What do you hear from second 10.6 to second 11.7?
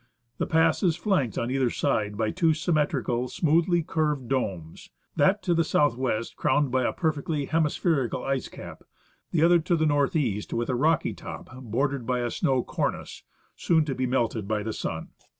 a rocky top